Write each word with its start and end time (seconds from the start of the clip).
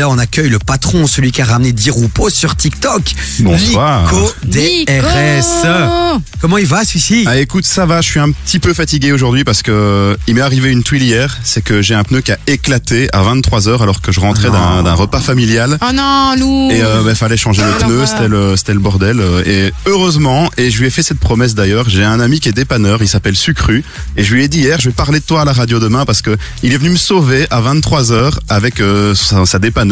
Là, 0.00 0.08
on 0.08 0.16
accueille 0.16 0.48
le 0.48 0.58
patron, 0.58 1.06
celui 1.06 1.30
qui 1.30 1.42
a 1.42 1.44
ramené 1.44 1.72
Diroupo 1.72 2.30
sur 2.30 2.56
TikTok. 2.56 3.02
Bonsoir. 3.40 4.04
Nico 4.10 4.32
DRS. 4.44 6.20
Comment 6.40 6.56
il 6.56 6.64
va 6.64 6.86
celui-ci 6.86 7.24
Ah 7.26 7.36
écoute, 7.38 7.66
ça 7.66 7.84
va, 7.84 8.00
je 8.00 8.08
suis 8.08 8.18
un 8.18 8.30
petit 8.32 8.58
peu 8.60 8.72
fatigué 8.72 9.12
aujourd'hui 9.12 9.44
parce 9.44 9.60
que 9.62 10.16
il 10.26 10.34
m'est 10.36 10.40
arrivé 10.40 10.70
une 10.70 10.82
tuile 10.82 11.02
hier, 11.02 11.36
c'est 11.44 11.62
que 11.62 11.82
j'ai 11.82 11.94
un 11.94 12.02
pneu 12.02 12.22
qui 12.22 12.32
a 12.32 12.38
éclaté 12.46 13.10
à 13.12 13.22
23h 13.22 13.82
alors 13.82 14.00
que 14.00 14.10
je 14.10 14.20
rentrais 14.20 14.48
Oh 14.48 14.82
d'un 14.82 14.94
repas 14.94 15.20
familial. 15.20 15.76
Oh 15.82 15.92
non, 15.92 16.34
Lou 16.38 16.70
Et 16.70 16.82
euh, 16.82 17.02
bah, 17.04 17.14
fallait 17.14 17.36
changer 17.36 17.60
le 17.60 17.68
Oh, 17.78 17.84
pneu, 17.84 18.56
c'était 18.56 18.72
le, 18.72 18.80
bordel. 18.80 19.20
euh, 19.20 19.42
Et 19.44 19.70
heureusement, 19.84 20.48
et 20.56 20.70
je 20.70 20.78
lui 20.80 20.86
ai 20.86 20.90
fait 20.90 21.02
cette 21.02 21.20
promesse 21.20 21.54
d'ailleurs, 21.54 21.90
j'ai 21.90 22.04
un 22.04 22.20
ami 22.20 22.40
qui 22.40 22.48
est 22.48 22.52
dépanneur, 22.52 23.02
il 23.02 23.08
s'appelle 23.08 23.36
Sucru, 23.36 23.84
et 24.16 24.24
je 24.24 24.34
lui 24.34 24.44
ai 24.44 24.48
dit 24.48 24.60
hier, 24.60 24.80
je 24.80 24.88
vais 24.88 24.94
parler 24.94 25.20
de 25.20 25.24
toi 25.26 25.42
à 25.42 25.44
la 25.44 25.52
radio 25.52 25.78
demain 25.78 26.06
parce 26.06 26.22
que 26.22 26.38
il 26.62 26.72
est 26.72 26.78
venu 26.78 26.88
me 26.88 26.96
sauver 26.96 27.46
à 27.50 27.60
23h 27.60 28.38
avec 28.48 28.80
euh, 28.80 29.14
sa, 29.14 29.44
sa 29.44 29.58
dépanneuse. 29.58 29.89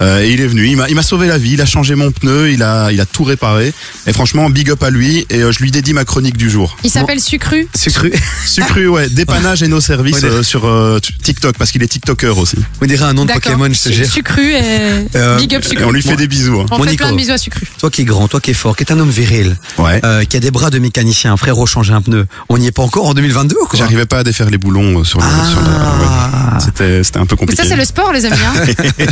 Euh, 0.00 0.22
et 0.22 0.30
il 0.30 0.40
est 0.40 0.46
venu, 0.46 0.66
il 0.66 0.76
m'a, 0.94 1.02
sauvé 1.02 1.26
la 1.26 1.38
vie, 1.38 1.52
il 1.54 1.60
a 1.60 1.66
changé 1.66 1.94
mon 1.94 2.10
pneu, 2.10 2.50
il 2.52 2.62
a, 2.62 2.90
il 2.92 3.00
a 3.00 3.06
tout 3.06 3.24
réparé. 3.24 3.72
Et 4.06 4.12
franchement, 4.12 4.48
big 4.50 4.70
up 4.70 4.82
à 4.82 4.90
lui. 4.90 5.26
Et 5.30 5.42
euh, 5.42 5.52
je 5.52 5.60
lui 5.60 5.70
dédie 5.70 5.92
ma 5.92 6.04
chronique 6.04 6.36
du 6.36 6.50
jour. 6.50 6.76
Il 6.84 6.90
s'appelle 6.90 7.20
Sucru. 7.20 7.68
Sucru. 7.74 8.12
Sucru, 8.46 8.86
ouais, 8.88 9.08
dépannage 9.08 9.62
et 9.62 9.68
nos 9.68 9.80
services 9.80 10.16
Ouais, 10.22 10.24
euh, 10.28 10.42
sur 10.42 10.66
euh, 10.66 10.98
TikTok 11.22 11.56
parce 11.58 11.70
qu'il 11.70 11.82
est 11.82 11.88
TikToker 11.88 12.36
aussi. 12.38 12.56
On 12.80 12.86
dirait 12.86 13.04
un 13.04 13.12
nom 13.14 13.24
de. 13.24 13.32
Pokémon, 13.32 13.68
je 13.72 13.80
te 13.80 13.92
jure. 13.92 14.06
Sucru 14.06 14.52
et 14.52 15.06
Big 15.38 15.54
Up 15.54 15.62
Et 15.64 15.68
Sucru. 15.68 15.84
on 15.84 15.90
lui 15.92 16.02
fait 16.02 16.16
des 16.16 16.26
bisous. 16.28 16.60
hein. 16.60 16.66
On 16.70 16.78
Mon 16.78 16.84
fait 16.84 16.90
Nico. 16.90 17.04
plein 17.04 17.12
de 17.12 17.16
bisous 17.16 17.32
à 17.32 17.38
Sucru. 17.38 17.66
Toi 17.78 17.90
qui 17.90 18.02
es 18.02 18.04
grand, 18.04 18.28
toi 18.28 18.40
qui 18.40 18.50
es 18.50 18.54
fort, 18.54 18.76
qui 18.76 18.82
est 18.84 18.92
un 18.92 18.98
homme 19.00 19.10
viril, 19.10 19.56
Ouais. 19.78 20.00
euh, 20.04 20.24
qui 20.24 20.36
a 20.36 20.40
des 20.40 20.50
bras 20.50 20.70
de 20.70 20.78
mécanicien, 20.78 21.36
frérot, 21.36 21.66
changer 21.66 21.92
un 21.94 22.02
pneu. 22.02 22.26
On 22.48 22.58
n'y 22.58 22.66
est 22.66 22.72
pas 22.72 22.82
encore 22.82 23.06
en 23.06 23.14
2022 23.14 23.56
ou 23.62 23.66
quoi? 23.66 23.78
J'arrivais 23.78 24.06
pas 24.06 24.18
à 24.18 24.24
défaire 24.24 24.50
les 24.50 24.58
boulons 24.58 25.04
sur 25.04 25.20
le. 25.20 25.24
Ah. 25.28 25.46
sur 25.50 25.60
le- 25.60 25.66
ouais. 25.66 27.00
C'était, 27.02 27.18
un 27.18 27.24
peu 27.26 27.34
Mais 27.34 27.38
compliqué. 27.38 27.62
ça, 27.62 27.68
c'est 27.68 27.76
le 27.76 27.84
sport, 27.84 28.12
les 28.12 28.26
amis. 28.26 28.36
hein. 28.44 29.04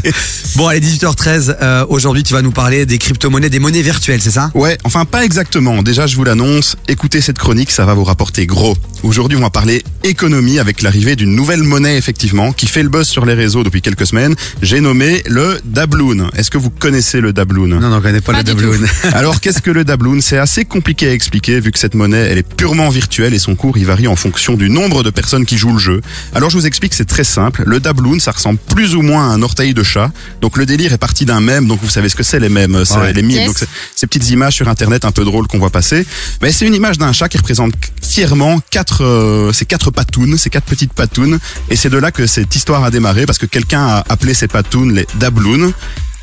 Bon, 0.56 0.66
allez, 0.66 0.80
18h13. 0.80 1.56
euh, 1.62 1.86
Aujourd'hui, 1.88 2.22
tu 2.22 2.32
vas 2.32 2.42
nous 2.42 2.50
parler 2.50 2.86
des 2.86 2.98
crypto-monnaies, 2.98 3.48
des 3.50 3.58
monnaies 3.58 3.82
virtuelles, 3.82 4.20
c'est 4.20 4.30
ça? 4.30 4.50
Ouais, 4.54 4.76
enfin 4.84 5.04
pas 5.04 5.24
exactement. 5.24 5.82
Déjà, 5.82 6.06
je 6.06 6.16
vous 6.16 6.24
l'annonce, 6.24 6.76
écoutez 6.88 7.20
cette 7.20 7.38
chronique, 7.38 7.70
ça 7.70 7.84
va 7.84 7.94
vous 7.94 8.04
rapporter 8.04 8.46
gros. 8.46 8.76
Aujourd'hui, 9.04 9.38
on 9.38 9.42
va 9.42 9.50
parler 9.50 9.84
économie 10.02 10.58
avec 10.58 10.82
l'arrivée 10.82 11.14
d'une 11.14 11.36
nouvelle 11.36 11.62
monnaie, 11.62 11.96
effectivement, 11.96 12.52
qui 12.52 12.66
fait 12.66 12.82
le 12.82 12.88
buzz 12.88 13.06
sur 13.06 13.24
les 13.24 13.34
réseaux 13.34 13.62
depuis 13.62 13.82
quelques 13.82 14.06
semaines. 14.06 14.34
J'ai 14.62 14.80
nommé 14.80 15.22
le 15.26 15.60
Dabloon. 15.64 16.30
Est-ce 16.34 16.50
que 16.50 16.58
vous 16.58 16.70
connaissez 16.70 17.20
le 17.20 17.32
Dabloon? 17.32 17.68
Non, 17.68 17.80
non, 17.80 17.96
on 17.98 18.00
connaît 18.00 18.20
pas, 18.20 18.32
Pas 18.32 18.38
le 18.38 18.44
du 18.44 18.50
doubloon. 18.50 18.80
Alors, 19.12 19.40
qu'est-ce 19.40 19.62
que 19.62 19.70
le 19.70 19.84
Dabloon? 19.84 20.20
C'est 20.20 20.38
assez 20.38 20.64
compliqué 20.64 21.08
à 21.08 21.12
expliquer 21.12 21.60
vu 21.60 21.70
que 21.70 21.78
cette 21.78 21.94
monnaie, 21.94 22.26
elle 22.30 22.38
est 22.38 22.42
purement 22.56 22.88
virtuelle 22.88 23.34
et 23.34 23.38
son 23.38 23.54
cours, 23.54 23.78
il 23.78 23.84
varie 23.86 24.08
en 24.08 24.16
fonction 24.16 24.54
du 24.54 24.70
nombre 24.70 25.02
de 25.04 25.10
personnes 25.10 25.46
qui 25.46 25.58
jouent 25.58 25.74
le 25.74 25.78
jeu. 25.78 26.00
Alors, 26.34 26.50
je 26.50 26.56
vous 26.58 26.66
explique, 26.66 26.94
c'est 26.94 27.04
très 27.04 27.24
simple. 27.24 27.62
Le 27.66 27.78
Dabloon, 27.80 28.18
ça 28.18 28.32
ressemble 28.32 28.58
plus 28.74 28.94
ou 28.96 29.02
moins 29.02 29.30
à 29.30 29.32
un 29.34 29.42
orteil 29.42 29.74
de 29.74 29.82
chat. 29.82 29.97
Donc, 30.40 30.56
le 30.56 30.66
délire 30.66 30.92
est 30.92 30.98
parti 30.98 31.24
d'un 31.24 31.40
mème. 31.40 31.66
Donc, 31.66 31.80
vous 31.82 31.88
savez 31.88 32.08
ce 32.08 32.16
que 32.16 32.22
c'est 32.22 32.40
les 32.40 32.48
mèmes, 32.48 32.84
c'est 32.84 32.96
Ouais. 32.98 33.12
les 33.12 33.22
mimes. 33.22 33.36
Yes. 33.38 33.46
Donc, 33.46 33.56
c'est 33.58 33.68
ces 33.96 34.06
petites 34.06 34.28
images 34.30 34.54
sur 34.54 34.68
Internet 34.68 35.04
un 35.04 35.10
peu 35.12 35.24
drôles 35.24 35.46
qu'on 35.46 35.58
voit 35.58 35.70
passer. 35.70 36.06
Mais 36.42 36.52
c'est 36.52 36.66
une 36.66 36.74
image 36.74 36.98
d'un 36.98 37.12
chat 37.12 37.28
qui 37.28 37.38
représente 37.38 37.72
fièrement 38.02 38.60
quatre, 38.70 39.04
euh, 39.04 39.52
ces 39.52 39.64
quatre 39.66 39.90
patounes, 39.90 40.36
ces 40.38 40.50
quatre 40.50 40.64
petites 40.66 40.92
patounes. 40.92 41.38
Et 41.70 41.76
c'est 41.76 41.90
de 41.90 41.98
là 41.98 42.10
que 42.10 42.26
cette 42.26 42.54
histoire 42.54 42.84
a 42.84 42.90
démarré 42.90 43.26
parce 43.26 43.38
que 43.38 43.46
quelqu'un 43.46 43.86
a 43.86 44.04
appelé 44.08 44.34
ces 44.34 44.48
patounes 44.48 44.94
les 44.94 45.06
Dabloons. 45.16 45.72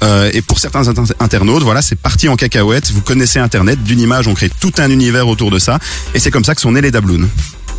Euh, 0.04 0.30
et 0.34 0.42
pour 0.42 0.60
certains 0.60 0.88
inter- 0.89 1.14
internautes, 1.22 1.64
voilà, 1.64 1.82
c'est 1.82 1.95
parti 1.95 2.28
en 2.28 2.36
cacahuète. 2.36 2.92
Vous 2.92 3.02
connaissez 3.02 3.39
Internet, 3.39 3.82
d'une 3.84 4.00
image, 4.02 4.28
on 4.28 4.34
crée 4.34 4.52
tout 4.60 4.73
un 4.78 4.89
univers 4.92 5.28
autour 5.28 5.52
de 5.52 5.58
ça, 5.58 5.80
et 6.14 6.20
c'est 6.20 6.32
comme 6.32 6.44
ça 6.44 6.54
que 6.54 6.60
sont 6.62 6.73
nés 6.73 6.82
les 6.82 6.92
Dabloons. 6.92 7.28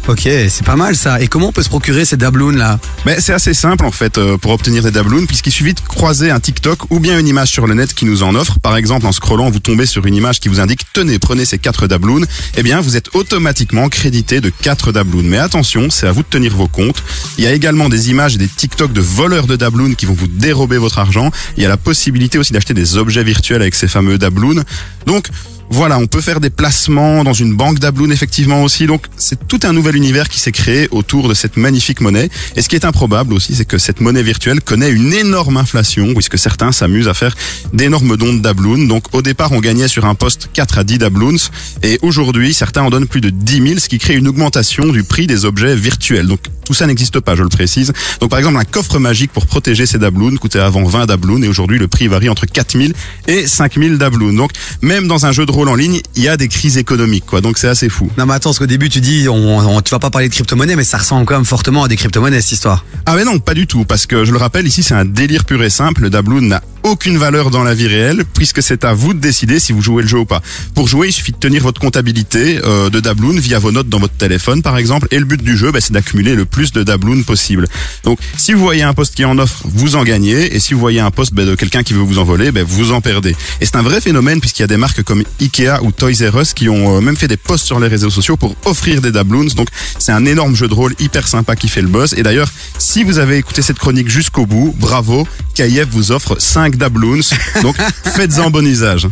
Ok, 0.09 0.21
c'est 0.23 0.65
pas 0.65 0.77
mal 0.77 0.95
ça. 0.95 1.21
Et 1.21 1.27
comment 1.27 1.49
on 1.49 1.53
peut 1.53 1.65
se 1.65 1.69
procurer 1.69 2.05
ces 2.05 2.17
doubloons 2.17 2.53
là 2.53 2.79
Mais 3.05 3.21
c'est 3.21 3.33
assez 3.33 3.55
simple 3.55 3.85
en 3.85 3.91
fait 3.91 4.19
euh, 4.19 4.37
pour 4.37 4.53
obtenir 4.53 4.85
des 4.85 4.93
Dabloons, 4.93 5.27
puisqu'il 5.27 5.51
suffit 5.51 5.75
de 5.75 5.81
croiser 5.81 6.31
un 6.31 6.39
TikTok 6.39 6.93
ou 6.93 7.01
bien 7.01 7.19
une 7.19 7.27
image 7.27 7.51
sur 7.51 7.67
le 7.67 7.75
net 7.75 7.93
qui 7.93 8.05
nous 8.05 8.23
en 8.23 8.37
offre. 8.37 8.61
Par 8.61 8.77
exemple, 8.77 9.05
en 9.07 9.11
scrollant, 9.11 9.51
vous 9.51 9.59
tombez 9.59 9.85
sur 9.85 10.07
une 10.07 10.15
image 10.15 10.39
qui 10.39 10.49
vous 10.49 10.61
indique 10.61 10.83
tenez, 10.93 11.19
prenez 11.19 11.45
ces 11.45 11.59
quatre 11.59 11.89
Dabloons. 11.89 12.25
Eh 12.57 12.63
bien, 12.63 12.81
vous 12.81 12.97
êtes 12.97 13.17
automatiquement 13.17 13.89
crédité 13.89 14.41
de 14.41 14.49
quatre 14.49 14.93
Dabloons. 14.93 15.25
Mais 15.25 15.39
attention, 15.39 15.91
c'est 15.91 16.07
à 16.07 16.13
vous 16.13 16.23
de 16.23 16.29
tenir 16.29 16.55
vos 16.55 16.69
comptes. 16.69 17.03
Il 17.37 17.43
y 17.43 17.49
a 17.49 17.53
également 17.53 17.89
des 17.89 18.09
images 18.09 18.37
et 18.37 18.39
des 18.39 18.49
TikTok 18.49 18.93
de 18.93 19.01
voleurs 19.01 19.49
de 19.49 19.57
Dabloons 19.57 19.95
qui 19.95 20.07
vont 20.07 20.15
vous 20.15 20.29
dérober 20.29 20.79
votre 20.79 21.01
argent. 21.01 21.33
Il 21.57 21.65
y 21.65 21.67
a 21.67 21.69
la 21.69 21.77
possibilité 21.77 22.39
aussi 22.39 22.53
d'acheter 22.53 22.75
des 22.75 22.97
objets 22.97 23.25
virtuels 23.25 23.61
avec 23.61 23.75
ces 23.75 23.89
fameux 23.89 24.19
Dabloons. 24.19 24.63
Donc 25.07 25.31
voilà, 25.71 25.99
on 25.99 26.07
peut 26.07 26.21
faire 26.21 26.41
des 26.41 26.51
placements 26.51 27.25
dans 27.25 27.33
une 27.33 27.55
banque 27.55 27.79
Dabloon 27.79 28.11
effectivement 28.11 28.63
aussi. 28.63 28.87
Donc 28.87 29.07
c'est 29.17 29.49
tout 29.49 29.61
un 29.65 29.73
nouvel 29.73 29.97
univers 29.97 30.29
qui 30.29 30.39
s'est 30.39 30.53
créé 30.53 30.89
autour 30.91 31.29
de 31.29 31.35
cette 31.35 31.57
magnifique 31.57 32.01
monnaie. 32.01 32.29
Et 32.55 32.63
ce 32.63 32.69
qui 32.69 32.77
est 32.77 32.85
improbable 32.85 33.35
aussi, 33.35 33.55
c'est 33.55 33.65
que 33.65 33.79
cette 33.79 34.01
monnaie 34.01 34.23
virtuelle 34.23 34.61
connaît 34.61 34.91
une 34.91 35.13
énorme 35.13 35.57
inflation 35.57 36.15
puisque 36.15 36.39
certains 36.39 36.73
s'amusent 36.73 37.09
à 37.09 37.15
faire 37.15 37.35
d'énormes 37.73 38.17
dons 38.17 38.35
de 38.35 38.41
Dabloon. 38.41 38.87
Donc 38.87 39.15
au 39.15 39.23
départ, 39.23 39.53
on 39.53 39.61
gagnait 39.61 39.89
sur 39.89 40.05
un 40.05 40.15
poste 40.15 40.51
4 40.53 40.79
à 40.79 40.85
10 40.85 40.99
Dabloons 40.99 41.37
et 41.83 41.99
aujourd'hui, 42.03 42.55
certains 42.55 42.83
en 42.83 42.91
donnent 42.91 43.09
plus 43.09 43.21
de 43.21 43.31
10 43.31 43.69
000, 43.69 43.81
ce 43.81 43.89
qui 43.89 43.99
crée 43.99 44.15
une 44.15 44.29
augmentation 44.29 44.87
du 44.87 45.03
prix 45.03 45.27
des 45.27 45.45
objets 45.45 45.75
virtuels. 45.75 46.27
Donc 46.27 46.41
tout 46.65 46.75
ça 46.75 46.87
n'existe 46.87 47.21
pas, 47.21 47.35
je 47.35 47.43
le 47.43 47.49
précise. 47.49 47.93
Donc 48.21 48.31
par 48.31 48.39
exemple, 48.39 48.59
un 48.59 48.65
coffre 48.65 48.99
magique 48.99 49.33
pour 49.33 49.47
protéger 49.47 49.87
ces 49.87 49.99
Dabloons 49.99 50.37
coûtait 50.37 50.59
avant 50.59 50.85
20 50.85 51.07
Dabloons 51.07 51.43
et 51.43 51.49
aujourd'hui 51.49 51.79
le 51.79 51.89
prix 51.89 52.09
varie 52.09 52.29
entre 52.29 52.47
4 52.47 52.79
000 52.79 52.93
et 53.27 53.47
5 53.47 53.79
000 53.79 53.97
Dabloons. 53.97 54.33
Donc 54.33 54.53
même 54.83 55.09
dans 55.09 55.27
un 55.27 55.33
jeu 55.33 55.45
de 55.45 55.56
rôle 55.57 55.69
en 55.69 55.75
ligne, 55.75 56.01
il 56.15 56.23
y 56.23 56.29
a 56.29 56.37
des 56.37 56.49
crises 56.49 56.77
économiques, 56.79 57.25
quoi. 57.27 57.41
Donc 57.41 57.59
c'est 57.59 57.69
assez 57.69 57.89
fou. 57.89 58.11
Non 58.19 58.27
mais 58.27 58.35
attends, 58.35 58.51
parce 58.51 58.59
qu'au 58.59 58.67
début 58.67 58.89
tu 58.89 59.01
dis, 59.01 59.27
on, 59.29 59.59
on- 59.59 59.81
tu 59.83 59.91
vas 59.91 59.99
pas 59.99 60.11
parler 60.11 60.29
de 60.29 60.35
crypto-monnaies, 60.35 60.77
mais 60.77 60.85
ça 60.85 60.99
ressemble 60.99 61.25
quand 61.27 61.35
même 61.37 61.45
fortement 61.45 61.85
à 61.85 61.89
des 61.89 61.97
crypto-monnaies 61.97 62.41
cette 62.41 62.53
histoire. 62.53 62.85
Ah 63.07 63.15
mais 63.17 63.25
non, 63.25 63.39
pas 63.39 63.55
du 63.55 63.67
tout, 63.67 63.85
parce 63.85 64.07
que 64.07 64.25
je 64.25 64.33
le 64.33 64.39
rappelle, 64.39 64.67
ici 64.67 64.83
c'est 64.83 64.95
un 64.95 65.05
délire 65.05 65.45
pur 65.45 65.63
et 65.63 65.71
simple. 65.71 66.03
Le 66.03 66.11
Dabloon 66.11 66.43
n'a 66.43 66.63
aucune 66.83 67.19
valeur 67.19 67.51
dans 67.51 67.65
la 67.65 67.75
vie 67.75 67.89
réelle, 67.89 68.25
puisque 68.35 68.63
c'est 68.63 68.85
à 68.85 68.93
vous 68.95 69.13
de 69.13 69.19
décider 69.19 69.59
si 69.59 69.73
vous 69.73 69.83
jouez 69.83 70.03
le 70.03 70.09
jeu 70.09 70.19
ou 70.21 70.25
pas. 70.25 70.41
Pour 70.75 70.87
jouer, 70.87 71.09
il 71.09 71.13
suffit 71.13 71.33
de 71.33 71.37
tenir 71.37 71.63
votre 71.65 71.81
comptabilité 71.81 72.61
euh, 72.65 72.91
de 72.91 73.01
Dabloon 73.01 73.39
via 73.41 73.59
vos 73.59 73.73
notes 73.73 73.89
dans 73.89 73.99
votre 73.99 74.15
téléphone, 74.15 74.63
par 74.63 74.79
exemple. 74.79 75.09
Et 75.11 75.19
le 75.19 75.25
but 75.25 75.43
du 75.43 75.57
jeu, 75.57 75.73
bah, 75.73 75.81
c'est 75.81 75.93
d'accumuler 75.93 76.37
le 76.37 76.45
plus 76.45 76.71
de 76.73 76.85
Dabloon 76.85 77.25
possible. 77.25 77.67
Donc, 78.05 78.21
si 78.37 78.53
vous 78.53 78.61
voyez 78.61 78.83
un 78.85 78.95
poste 78.95 79.17
qui 79.17 79.25
en 79.25 79.37
offre, 79.39 79.63
vous 79.65 79.97
en 79.97 80.05
gagnez, 80.05 80.55
et 80.55 80.61
si 80.61 80.75
vous 80.75 80.81
voyez 80.81 81.01
un 81.01 81.11
poste 81.11 81.35
bah, 81.35 81.45
de 81.45 81.57
quelqu'un 81.57 81.83
qui 81.83 81.93
veut 81.93 82.03
vous 82.03 82.19
en 82.21 82.25
voler, 82.25 82.53
bah, 82.53 82.61
vous 82.65 82.93
en 82.93 83.01
perdez. 83.01 83.35
Et 83.61 83.67
c'est 83.67 83.75
un 83.77 83.83
vrai 83.83 84.01
phénomène, 84.01 84.39
puisqu'il 84.41 84.63
y 84.63 84.65
a 84.65 84.69
des 84.69 84.77
marques 84.77 85.03
comme 85.03 85.25
Ikea 85.47 85.83
ou 85.83 85.93
Toys 85.93 86.29
R 86.31 86.41
Us 86.41 86.53
qui 86.55 86.69
ont 86.69 86.97
euh, 86.97 87.01
même 87.01 87.17
fait 87.17 87.29
des 87.29 87.37
posts 87.37 87.67
sur 87.67 87.79
les 87.81 87.89
réseaux 87.89 88.11
sociaux 88.11 88.37
pour 88.37 88.55
offrir 88.65 89.01
des 89.01 89.13
Dabloons. 89.13 89.47
Donc, 89.57 89.69
c'est 89.99 90.13
un 90.13 90.25
énorme 90.25 90.55
jeu 90.57 90.69
de 90.69 90.75
rôle 90.75 90.95
hyper 90.99 91.27
sympa 91.29 91.57
qui 91.57 91.69
fait 91.69 91.83
le 91.83 91.89
buzz. 91.89 92.15
Et 92.17 92.23
d'ailleurs, 92.23 92.49
si 92.79 93.05
vous 93.05 93.19
avez 93.19 93.37
écouté 93.39 93.63
cette 93.63 93.79
chronique 93.79 94.09
jusqu'au 94.09 94.47
bout, 94.47 94.75
bravo, 94.79 95.27
KIF 95.55 95.87
vous 95.91 96.13
offre 96.13 96.37
5 96.41 96.77
Dabloons. 96.77 97.21
Donc, 97.63 97.77
faites-en 98.17 98.51
bon 98.51 98.67
usage. 98.67 99.09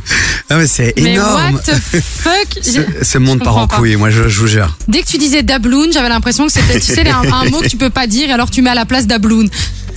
Ah 0.50 0.56
mais 0.56 0.66
c'est 0.66 0.94
Mais 1.00 1.14
énorme. 1.14 1.54
what 1.54 1.60
the 1.62 2.00
fuck? 2.00 2.32
Ce, 2.62 2.80
ce 3.04 3.18
monde 3.18 3.42
part 3.42 3.56
en 3.56 3.66
couille, 3.66 3.96
moi 3.96 4.10
je, 4.10 4.28
je 4.28 4.40
vous 4.40 4.46
jure. 4.46 4.76
Dès 4.88 5.02
que 5.02 5.06
tu 5.06 5.18
disais 5.18 5.42
dabloon, 5.42 5.90
j'avais 5.92 6.08
l'impression 6.08 6.46
que 6.46 6.52
c'était, 6.52 6.80
tu 6.80 6.92
sais, 6.94 7.08
un, 7.08 7.22
un 7.32 7.44
mot 7.50 7.60
que 7.60 7.68
tu 7.68 7.76
peux 7.76 7.90
pas 7.90 8.06
dire, 8.06 8.30
alors 8.32 8.50
tu 8.50 8.62
mets 8.62 8.70
à 8.70 8.74
la 8.74 8.84
place 8.84 9.06
dabloon. 9.06 9.46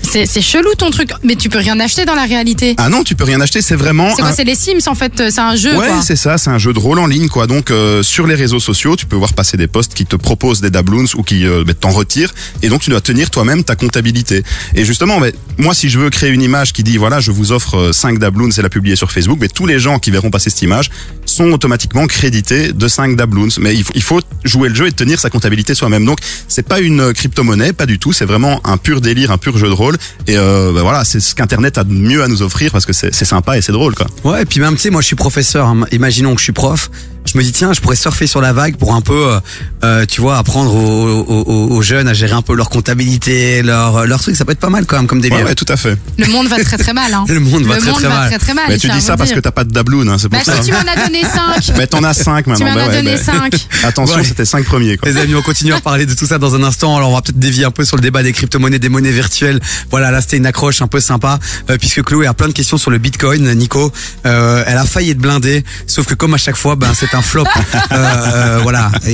C'est, 0.09 0.41
chelou 0.41 0.73
ton 0.77 0.89
truc, 0.89 1.11
mais 1.23 1.35
tu 1.35 1.49
peux 1.49 1.57
rien 1.57 1.79
acheter 1.79 2.05
dans 2.05 2.15
la 2.15 2.23
réalité. 2.25 2.75
Ah 2.77 2.89
non, 2.89 3.03
tu 3.03 3.15
peux 3.15 3.23
rien 3.25 3.41
acheter, 3.41 3.61
c'est 3.61 3.75
vraiment 3.75 4.09
C'est 4.15 4.21
quoi, 4.21 4.31
un- 4.31 4.33
c'est 4.33 4.43
les 4.45 4.55
Sims 4.55 4.87
en 4.87 4.95
fait, 4.95 5.11
c'est 5.29 5.39
un 5.39 5.55
jeu 5.55 5.75
Ouais, 5.77 5.89
c'est 6.03 6.15
ça, 6.15 6.37
c'est 6.37 6.49
un 6.49 6.57
jeu 6.57 6.73
de 6.73 6.79
rôle 6.79 6.99
en 6.99 7.07
ligne, 7.07 7.27
quoi. 7.27 7.45
Donc, 7.45 7.71
euh, 7.71 8.01
sur 8.03 8.25
les 8.25 8.35
réseaux 8.35 8.59
sociaux, 8.59 8.95
tu 8.95 9.05
peux 9.05 9.15
voir 9.15 9.33
passer 9.33 9.57
des 9.57 9.67
posts 9.67 9.93
qui 9.93 10.05
te 10.05 10.15
proposent 10.15 10.61
des 10.61 10.69
Dabloons 10.69 11.05
ou 11.15 11.23
qui 11.23 11.45
euh, 11.45 11.63
bah, 11.65 11.73
t'en 11.73 11.89
retirent. 11.91 12.33
Et 12.61 12.69
donc, 12.69 12.81
tu 12.81 12.89
dois 12.89 13.01
tenir 13.01 13.29
toi-même 13.29 13.63
ta 13.63 13.75
comptabilité. 13.75 14.43
Et 14.75 14.85
justement, 14.85 15.19
bah, 15.19 15.27
moi, 15.57 15.73
si 15.73 15.89
je 15.89 15.99
veux 15.99 16.09
créer 16.09 16.29
une 16.29 16.41
image 16.41 16.73
qui 16.73 16.83
dit, 16.83 16.97
voilà, 16.97 17.19
je 17.19 17.31
vous 17.31 17.51
offre 17.51 17.75
euh, 17.77 17.91
5 17.93 18.17
Dabloons 18.17 18.49
et 18.57 18.61
la 18.61 18.69
publier 18.69 18.95
sur 18.95 19.11
Facebook, 19.11 19.37
mais 19.41 19.49
tous 19.49 19.65
les 19.65 19.79
gens 19.79 19.99
qui 19.99 20.11
verront 20.11 20.29
passer 20.29 20.49
cette 20.49 20.61
image 20.61 20.89
sont 21.25 21.51
automatiquement 21.51 22.07
crédités 22.07 22.71
de 22.73 22.87
5 22.87 23.15
Dabloons. 23.17 23.49
Mais 23.59 23.75
il 23.75 23.83
faut, 23.83 23.93
il 23.93 24.01
faut 24.03 24.21
jouer 24.45 24.69
le 24.69 24.75
jeu 24.75 24.87
et 24.87 24.91
tenir 24.91 25.19
sa 25.19 25.29
comptabilité 25.29 25.75
soi-même. 25.75 26.05
Donc, 26.05 26.19
c'est 26.47 26.67
pas 26.67 26.79
une 26.79 27.01
euh, 27.01 27.13
crypto-monnaie, 27.13 27.73
pas 27.73 27.85
du 27.85 27.99
tout. 27.99 28.13
C'est 28.13 28.25
vraiment 28.25 28.61
un 28.65 28.77
pur 28.77 29.01
délire, 29.01 29.31
un 29.31 29.37
pur 29.37 29.57
jeu 29.57 29.67
de 29.67 29.73
rôle. 29.73 29.96
Et 30.27 30.37
euh, 30.37 30.71
bah, 30.73 30.81
voilà, 30.81 31.03
c'est 31.03 31.19
ce 31.19 31.35
qu'Internet 31.35 31.77
a 31.77 31.83
de 31.83 31.93
mieux 31.93 32.23
à 32.23 32.27
nous 32.27 32.41
offrir 32.41 32.71
parce 32.71 32.85
que 32.85 32.93
c'est 32.93 33.13
c'est 33.13 33.25
sympa 33.25 33.57
et 33.57 33.61
c'est 33.61 33.71
drôle, 33.71 33.95
quoi. 33.95 34.07
Ouais, 34.23 34.43
et 34.43 34.45
puis 34.45 34.59
même, 34.59 34.75
tu 34.75 34.81
sais, 34.81 34.89
moi 34.89 35.01
je 35.01 35.07
suis 35.07 35.15
professeur, 35.15 35.67
hein. 35.67 35.85
imaginons 35.91 36.33
que 36.33 36.39
je 36.39 36.45
suis 36.45 36.53
prof, 36.53 36.89
je 37.27 37.37
me 37.37 37.43
dis, 37.43 37.51
tiens, 37.51 37.73
je 37.73 37.81
pourrais 37.81 37.95
surfer 37.95 38.25
sur 38.27 38.41
la 38.41 38.53
vague 38.53 38.77
pour 38.77 38.93
un 38.95 39.01
peu, 39.01 39.31
euh, 39.33 39.39
euh, 39.83 40.05
tu 40.05 40.21
vois, 40.21 40.37
apprendre 40.37 40.73
aux, 40.73 41.19
aux- 41.27 41.75
aux- 41.75 41.81
jeunes 41.81 42.07
à 42.07 42.13
gérer 42.13 42.33
un 42.33 42.41
peu 42.41 42.55
leur 42.55 42.69
comptabilité, 42.69 43.61
leur, 43.61 44.05
leur 44.05 44.19
truc, 44.21 44.35
ça 44.35 44.45
peut 44.45 44.51
être 44.53 44.59
pas 44.59 44.69
mal 44.69 44.85
quand 44.85 44.97
même 44.97 45.07
comme 45.07 45.21
délire. 45.21 45.37
Ouais, 45.39 45.43
ouais, 45.45 45.55
tout 45.55 45.65
à 45.69 45.77
fait. 45.77 45.97
Le 46.17 46.27
monde 46.27 46.47
va 46.47 46.57
très 46.63 46.77
très 46.77 46.93
mal. 46.93 47.13
Hein. 47.13 47.25
Le 47.29 47.39
monde 47.39 47.63
va 47.63 47.75
Le 47.75 47.81
très, 47.81 47.89
monde 47.91 47.99
très 47.99 48.07
va 48.09 48.15
mal. 48.15 48.29
très 48.29 48.39
très 48.39 48.53
mal. 48.53 48.65
Mais 48.69 48.77
tu 48.77 48.89
dis 48.89 49.01
ça 49.01 49.15
parce 49.17 49.31
que 49.31 49.39
t'as 49.39 49.51
pas 49.51 49.63
de 49.63 49.71
Dabloon, 49.71 50.07
hein, 50.07 50.17
c'est 50.17 50.29
pour 50.29 50.39
Bah 50.39 50.43
ça. 50.45 50.61
si 50.61 50.69
tu 50.69 50.73
m'en 50.73 50.79
as 50.79 51.05
donné 51.05 51.21
5 51.67 51.77
Mais 51.77 51.87
t'en 51.87 52.03
as 52.03 52.13
5 52.13 52.43
Tu 52.43 52.49
maintenant. 52.49 52.65
m'en 52.67 52.75
bah 52.75 52.83
as 52.83 52.87
ouais, 52.89 52.95
donné 53.03 53.15
bah- 53.15 53.23
5 53.51 53.67
Attention, 53.83 54.15
Ouais. 54.17 54.23
c'était 54.23 54.45
5 54.45 54.65
premiers. 54.65 54.97
Quoi. 54.97 55.09
Les 55.09 55.17
amis, 55.17 55.35
on 55.35 55.41
continue 55.41 55.73
à 55.73 55.79
parler 55.81 56.05
de 56.05 56.13
tout 56.13 56.25
ça 56.25 56.37
dans 56.37 56.55
un 56.55 56.63
instant. 56.63 56.95
Alors, 56.97 57.09
on 57.11 57.15
va 57.15 57.21
peut-être 57.21 57.39
dévier 57.39 57.65
un 57.65 57.71
peu 57.71 57.85
sur 57.85 57.95
le 57.97 58.01
débat 58.01 58.23
des 58.23 58.31
crypto-monnaies, 58.33 58.79
des 58.79 58.89
monnaies 58.89 59.11
virtuelles. 59.11 59.59
Voilà, 59.91 60.11
là, 60.11 60.21
c'était 60.21 60.37
une 60.37 60.45
accroche 60.45 60.81
un 60.81 60.87
peu 60.87 60.99
sympa, 60.99 61.39
euh, 61.69 61.77
puisque 61.77 62.01
Chloé 62.03 62.27
a 62.27 62.33
plein 62.33 62.47
de 62.47 62.53
questions 62.53 62.77
sur 62.77 62.91
le 62.91 62.97
Bitcoin. 62.97 63.53
Nico, 63.53 63.91
euh, 64.25 64.63
elle 64.65 64.77
a 64.77 64.85
failli 64.85 65.11
être 65.11 65.17
blindée, 65.19 65.63
sauf 65.87 66.05
que 66.05 66.13
comme 66.13 66.33
à 66.33 66.37
chaque 66.37 66.55
fois, 66.57 66.75
ben, 66.75 66.91
c'est 66.93 67.13
un 67.17 67.21
flop. 67.21 67.43
Euh, 67.91 67.95
euh, 67.95 68.59
voilà. 68.63 68.91
Et, 69.05 69.11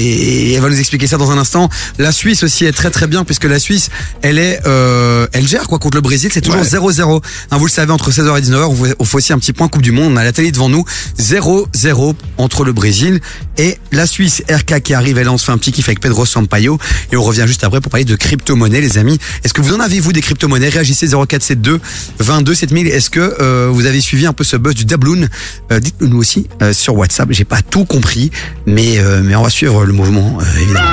et 0.51 0.53
elle 0.53 0.61
va 0.61 0.69
nous 0.69 0.79
expliquer 0.79 1.05
ça 1.07 1.17
dans 1.17 1.31
un 1.31 1.38
instant. 1.38 1.69
La 2.00 2.11
Suisse 2.11 2.44
aussi 2.44 2.65
est 2.65 2.71
très 2.71 2.89
très 2.89 3.07
bien 3.07 3.23
puisque 3.23 3.44
la 3.45 3.59
Suisse, 3.59 3.89
elle 4.21 4.39
est, 4.39 4.59
euh, 4.65 5.27
elle 5.31 5.47
gère 5.47 5.67
quoi 5.67 5.79
contre 5.79 5.95
le 5.97 6.01
Brésil. 6.01 6.29
C'est 6.33 6.41
toujours 6.41 6.61
Ouais. 6.61 6.67
0-0. 6.67 7.21
Hein, 7.51 7.57
vous 7.57 7.65
le 7.65 7.71
savez, 7.71 7.91
entre 7.91 8.11
16h 8.11 8.38
et 8.38 8.41
19h, 8.41 8.95
on 9.00 9.05
fait- 9.05 9.15
aussi 9.17 9.31
un 9.33 9.38
petit 9.39 9.53
point 9.53 9.67
Coupe 9.67 9.81
du 9.83 9.91
Monde. 9.91 10.13
On 10.13 10.17
a 10.17 10.23
la 10.23 10.31
télé 10.31 10.51
devant 10.51 10.69
nous. 10.69 10.83
0-0 11.19 12.15
entre 12.38 12.63
le 12.63 12.73
Brésil 12.73 13.19
et 13.57 13.77
la 13.91 14.07
Suisse. 14.07 14.44
RK 14.50 14.81
qui 14.81 14.94
arrive 14.94 15.17
on 15.27 15.38
se 15.38 15.45
fait 15.45 15.51
un 15.51 15.57
petit 15.57 15.71
kiff 15.71 15.88
avec 15.88 16.00
Pedro 16.00 16.25
Sampaio 16.25 16.77
et 17.11 17.17
on 17.17 17.23
revient 17.23 17.44
juste 17.47 17.63
après 17.63 17.79
pour 17.81 17.91
parler 17.91 18.05
de 18.05 18.15
crypto-monnaie 18.15 18.81
les 18.81 18.97
amis. 18.97 19.19
Est-ce 19.44 19.53
que 19.53 19.61
vous 19.61 19.73
en 19.73 19.79
avez 19.79 20.00
vous 20.00 20.11
des 20.13 20.21
crypto-monnaies? 20.21 20.69
Réagissez 20.69 21.07
0472 21.07 21.79
22 22.19 22.55
7000. 22.55 22.88
Est-ce 22.88 23.09
que 23.09 23.35
euh, 23.39 23.69
vous 23.71 23.85
avez 23.85 24.01
suivi 24.01 24.25
un 24.25 24.33
peu 24.33 24.44
ce 24.44 24.57
buzz 24.57 24.73
du 24.75 24.85
Dabloon 24.85 25.27
Euh, 25.71 25.79
Dites-le 25.79 26.07
nous 26.07 26.17
aussi 26.17 26.47
sur 26.71 26.95
WhatsApp. 26.95 27.29
J'ai 27.31 27.45
pas 27.45 27.61
tout 27.61 27.85
compris, 27.93 28.31
mais 28.65 28.97
euh, 28.97 29.21
mais 29.23 29.35
on 29.35 29.43
va 29.43 29.51
suivre 29.51 29.85
le 29.85 29.93
mouvement 29.93 30.39
euh, 30.41 30.61
évidemment. 30.61 30.89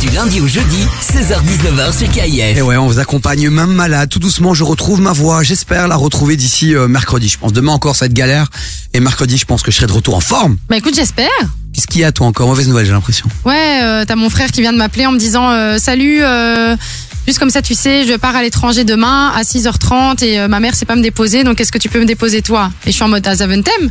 Du 0.00 0.10
lundi 0.10 0.40
au 0.42 0.46
jeudi, 0.48 0.76
16h-19h 1.00 1.96
sur 1.96 2.10
KIF. 2.10 2.58
Et 2.58 2.60
ouais, 2.60 2.76
on 2.76 2.86
vous 2.86 2.98
accompagne 2.98 3.48
même 3.48 3.72
malade. 3.72 4.08
Tout 4.10 4.18
doucement, 4.18 4.52
je 4.52 4.62
retrouve 4.64 5.00
ma 5.00 5.12
voix. 5.12 5.42
J'espère 5.42 5.88
la 5.88 5.96
retrouver 5.96 6.36
d'ici 6.36 6.74
euh, 6.74 6.86
mercredi. 6.86 7.28
Je 7.28 7.38
pense 7.38 7.52
demain 7.54 7.72
encore 7.72 7.96
ça 7.96 8.04
va 8.04 8.06
être 8.06 8.12
galère 8.12 8.48
et 8.92 9.00
mercredi 9.00 9.38
je 9.38 9.46
pense 9.46 9.62
que 9.62 9.70
je 9.70 9.76
serai 9.76 9.86
de 9.86 9.92
retour 9.92 10.14
en 10.16 10.20
forme. 10.20 10.58
Bah 10.68 10.76
écoute, 10.76 10.94
j'espère. 10.94 11.28
Qu'est-ce 11.72 11.86
qu'il 11.86 12.02
y 12.02 12.04
a 12.04 12.12
toi 12.12 12.26
encore? 12.26 12.48
Mauvaise 12.48 12.68
nouvelle 12.68 12.84
j'ai 12.84 12.92
l'impression. 12.92 13.26
Ouais, 13.46 13.80
euh, 13.82 14.04
t'as 14.06 14.16
mon 14.16 14.28
frère 14.28 14.50
qui 14.50 14.60
vient 14.60 14.72
de 14.74 14.78
m'appeler 14.78 15.06
en 15.06 15.12
me 15.12 15.18
disant 15.18 15.50
euh, 15.50 15.78
salut. 15.78 16.18
euh, 16.22 16.76
Juste 17.24 17.38
comme 17.38 17.50
ça, 17.50 17.62
tu 17.62 17.74
sais, 17.76 18.04
je 18.04 18.14
pars 18.14 18.34
à 18.34 18.42
l'étranger 18.42 18.82
demain 18.82 19.30
à 19.32 19.42
6h30 19.42 20.24
et 20.24 20.40
euh, 20.40 20.48
ma 20.48 20.58
mère 20.58 20.74
sait 20.74 20.84
pas 20.84 20.96
me 20.96 21.02
déposer, 21.02 21.44
donc 21.44 21.60
est-ce 21.60 21.70
que 21.70 21.78
tu 21.78 21.88
peux 21.88 22.00
me 22.00 22.04
déposer 22.04 22.42
toi? 22.42 22.72
Et 22.84 22.90
je 22.90 22.96
suis 22.96 23.04
en 23.04 23.08
mode 23.08 23.24
à 23.28 23.36
Zaventem. 23.36 23.88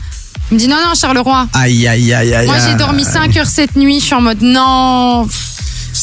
Il 0.51 0.55
me 0.55 0.59
dit 0.59 0.67
non, 0.67 0.75
non, 0.85 0.93
Charleroi. 0.93 1.47
Aïe 1.53 1.87
aïe 1.87 2.13
aïe 2.13 2.33
aïe. 2.33 2.45
Moi, 2.45 2.57
j'ai 2.67 2.75
dormi 2.75 3.05
5 3.05 3.37
heures 3.37 3.45
cette 3.47 3.77
nuit, 3.77 4.01
je 4.01 4.05
suis 4.05 4.15
en 4.15 4.21
mode 4.21 4.41
non. 4.41 5.25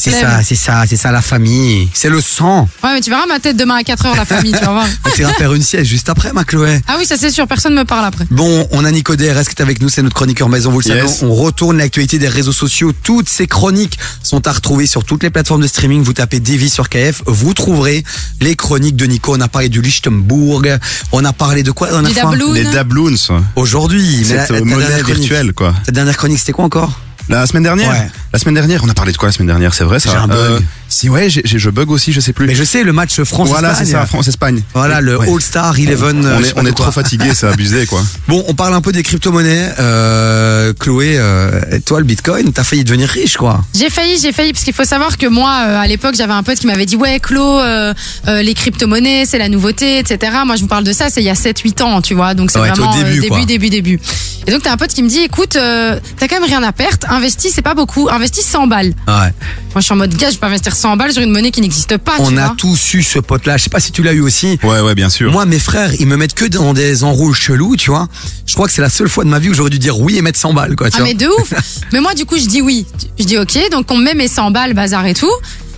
C'est 0.01 0.11
ça, 0.11 0.39
c'est 0.43 0.55
ça, 0.55 0.83
c'est 0.87 0.95
ça 0.97 1.11
la 1.11 1.21
famille. 1.21 1.89
C'est 1.93 2.09
le 2.09 2.21
sang. 2.21 2.67
Ouais, 2.83 2.93
mais 2.93 3.01
tu 3.01 3.09
verras 3.09 3.25
ma 3.27 3.39
tête 3.39 3.57
demain 3.57 3.75
à 3.75 3.83
4 3.83 4.05
heures, 4.05 4.15
la 4.15 4.25
famille, 4.25 4.51
tu 4.53 4.59
vas 4.65 4.71
voir. 4.71 4.87
Tu 5.15 5.21
iras 5.23 5.33
faire 5.33 5.53
une 5.53 5.61
sieste 5.63 5.85
juste 5.89 6.07
après, 6.07 6.31
ma 6.31 6.43
Chloé. 6.45 6.79
Ah 6.87 6.95
oui, 6.97 7.05
ça 7.05 7.17
c'est 7.17 7.31
sûr, 7.31 7.45
personne 7.47 7.73
me 7.75 7.83
parle 7.83 8.05
après. 8.05 8.25
Bon, 8.31 8.67
on 8.71 8.85
a 8.85 8.91
Nico 8.91 9.15
DRS 9.15 9.43
qui 9.43 9.49
est 9.57 9.61
avec 9.61 9.81
nous, 9.81 9.89
c'est 9.89 10.01
notre 10.01 10.15
chroniqueur 10.15 10.47
maison, 10.49 10.71
vous 10.71 10.79
le 10.79 10.85
Yes. 10.87 11.17
savez. 11.19 11.31
On 11.31 11.35
retourne 11.35 11.77
l'actualité 11.77 12.17
des 12.19 12.27
réseaux 12.29 12.53
sociaux. 12.53 12.93
Toutes 13.03 13.27
ces 13.27 13.47
chroniques 13.47 13.97
sont 14.23 14.47
à 14.47 14.51
retrouver 14.53 14.85
sur 14.87 15.03
toutes 15.03 15.23
les 15.23 15.29
plateformes 15.29 15.61
de 15.61 15.67
streaming. 15.67 16.03
Vous 16.03 16.13
tapez 16.13 16.39
Davy 16.39 16.69
sur 16.69 16.87
KF, 16.89 17.23
vous 17.25 17.53
trouverez 17.53 18.03
les 18.39 18.55
chroniques 18.55 18.95
de 18.95 19.05
Nico. 19.05 19.35
On 19.35 19.41
a 19.41 19.47
parlé 19.49 19.67
du 19.69 19.81
Lichtenburg, 19.81 20.79
on 21.11 21.25
a 21.25 21.33
parlé 21.33 21.63
de 21.63 21.71
quoi 21.71 21.87
la 21.87 21.93
dernière 21.93 22.11
Du 22.13 22.19
fois 22.19 22.31
Dabloon. 22.31 22.53
Les 22.53 22.63
Dabloons, 22.65 23.15
Aujourd'hui, 23.55 24.23
la- 24.25 24.45
cette 24.45 24.63
monnaie 24.63 24.85
chronique- 25.01 25.05
virtuelle, 25.19 25.53
quoi. 25.53 25.73
Ta 25.85 25.91
dernière 25.91 26.15
chronique, 26.17 26.39
c'était 26.39 26.51
quoi 26.53 26.65
encore? 26.65 26.99
La 27.29 27.45
semaine 27.45 27.63
dernière 27.63 27.89
Ouais. 27.89 28.07
La 28.33 28.39
semaine 28.39 28.55
dernière, 28.55 28.83
on 28.83 28.89
a 28.89 28.93
parlé 28.93 29.11
de 29.11 29.17
quoi 29.17 29.27
la 29.29 29.33
semaine 29.33 29.47
dernière 29.47 29.73
C'est 29.73 29.83
vrai 29.83 29.99
ça 29.99 30.09
J'ai 30.09 30.17
un 30.17 30.27
bug. 30.27 30.63
Si 30.89 31.07
ouais, 31.09 31.29
j'ai- 31.29 31.41
j'ai- 31.45 31.59
je 31.59 31.69
bug 31.69 31.91
aussi, 31.91 32.11
je 32.13 32.19
sais 32.19 32.33
plus. 32.33 32.47
Mais 32.47 32.55
je 32.55 32.63
sais, 32.63 32.83
le 32.83 32.91
match 32.93 33.21
France-Espagne. 33.21 33.47
voilà, 33.61 33.75
c'est 33.75 33.85
ça, 33.85 34.05
France-Espagne. 34.05 34.61
Voilà, 34.73 35.01
le 35.01 35.17
Ouais. 35.19 35.31
All-Star 35.31 35.73
11. 35.77 36.25
euh, 36.25 36.37
On 36.39 36.43
est, 36.43 36.53
pas 36.53 36.61
on 36.61 36.65
est 36.65 36.71
trop 36.71 36.91
fatigué, 36.91 37.31
c'est 37.33 37.47
abusé 37.47 37.85
quoi. 37.85 38.01
Bon, 38.27 38.43
on 38.47 38.53
parle 38.53 38.73
un 38.73 38.81
peu 38.81 38.91
des 38.91 39.03
crypto-monnaies. 39.03 39.69
Euh, 39.79 40.73
Chloé, 40.79 41.15
euh, 41.17 41.61
toi, 41.85 41.99
le 41.99 42.05
Bitcoin, 42.05 42.51
t'as 42.53 42.63
failli 42.63 42.83
devenir 42.83 43.07
riche, 43.09 43.37
quoi. 43.37 43.61
J'ai 43.75 43.89
failli, 43.89 44.17
j'ai 44.21 44.31
failli, 44.31 44.51
parce 44.53 44.63
qu'il 44.63 44.73
faut 44.73 44.83
savoir 44.83 45.17
que 45.17 45.27
moi, 45.27 45.63
euh, 45.67 45.79
à 45.79 45.87
l'époque, 45.87 46.15
j'avais 46.17 46.33
un 46.33 46.43
pote 46.43 46.57
qui 46.59 46.67
m'avait 46.67 46.85
dit, 46.85 46.95
ouais, 46.95 47.19
Clo, 47.19 47.59
euh, 47.59 47.93
euh, 48.27 48.41
les 48.41 48.53
crypto-monnaies, 48.53 49.25
c'est 49.25 49.37
la 49.37 49.49
nouveauté, 49.49 49.99
etc. 49.99 50.31
Moi, 50.45 50.55
je 50.55 50.61
vous 50.61 50.67
parle 50.67 50.83
de 50.83 50.93
ça, 50.93 51.09
c'est 51.09 51.21
il 51.21 51.25
y 51.25 51.29
a 51.29 51.35
7-8 51.35 51.81
ans, 51.81 52.01
tu 52.01 52.13
vois, 52.13 52.33
donc 52.33 52.51
c'est 52.51 52.59
Ouais, 52.59 52.69
vraiment 52.69 52.93
début, 52.95 53.19
euh, 53.19 53.21
début, 53.21 53.45
début, 53.45 53.69
début. 53.69 53.99
Et 54.47 54.51
donc, 54.51 54.63
t'as 54.63 54.71
un 54.73 54.77
pote 54.77 54.89
qui 54.93 55.03
me 55.03 55.09
dit, 55.09 55.19
écoute, 55.19 55.55
euh, 55.55 55.99
t'as 56.17 56.27
quand 56.27 56.39
même 56.39 56.49
rien 56.49 56.63
à 56.63 56.71
perdre, 56.71 57.07
investis, 57.11 57.51
c'est 57.53 57.61
pas 57.61 57.75
beaucoup, 57.75 58.09
investis 58.09 58.45
100 58.45 58.67
balles. 58.67 58.93
Ouais. 59.07 59.33
Moi, 59.73 59.81
je 59.81 59.85
suis 59.85 59.93
en 59.93 59.97
mode, 59.97 60.15
gars, 60.15 60.31
je 60.31 60.37
peux 60.37 60.47
investir 60.47 60.75
100 60.75 60.97
balles 60.97 61.13
sur 61.13 61.21
une 61.21 61.29
monnaie 61.31 61.51
qui 61.51 61.61
n'existe 61.61 61.97
pas, 61.97 62.13
On 62.19 62.31
tu 62.31 62.37
a 62.39 62.47
vois. 62.47 62.55
tous 62.57 62.93
eu 62.95 63.03
ce 63.03 63.19
pote-là. 63.19 63.57
Je 63.57 63.63
sais 63.65 63.69
pas 63.69 63.79
si 63.79 63.91
tu 63.91 64.01
l'as 64.01 64.13
eu 64.13 64.21
aussi. 64.21 64.57
Ouais, 64.63 64.79
ouais, 64.81 64.95
bien 64.95 65.09
sûr. 65.09 65.31
Moi, 65.31 65.45
mes 65.45 65.59
frères, 65.59 65.91
ils 65.99 66.07
me 66.07 66.17
mettent 66.17 66.33
que 66.33 66.45
dans 66.45 66.73
des 66.73 67.03
enroules 67.03 67.35
chelous, 67.35 67.75
tu 67.75 67.91
vois. 67.91 68.07
Je 68.47 68.53
crois 68.55 68.65
que 68.67 68.73
c'est 68.73 68.81
la 68.81 68.89
seule 68.89 69.09
fois 69.09 69.23
de 69.25 69.29
ma 69.29 69.37
vie 69.37 69.49
où 69.49 69.53
j'aurais 69.53 69.69
dû 69.69 69.77
dire 69.79 69.99
oui 69.99 70.17
et 70.17 70.21
mettre 70.23 70.39
100 70.39 70.53
balles, 70.53 70.75
quoi, 70.75 70.89
tu 70.89 70.95
Ah, 70.97 70.99
vois. 71.01 71.07
mais 71.07 71.13
de 71.13 71.27
ouf. 71.27 71.53
mais 71.93 71.99
moi, 72.01 72.15
du 72.15 72.25
coup, 72.25 72.37
je 72.39 72.45
dis 72.47 72.61
oui. 72.61 72.87
Je 73.19 73.25
dis 73.25 73.37
ok, 73.37 73.59
donc 73.71 73.91
on 73.91 73.97
me 73.97 74.03
met 74.05 74.15
mes 74.15 74.27
100 74.27 74.49
balles, 74.51 74.73
bazar 74.73 75.05
et 75.05 75.13
tout. 75.13 75.31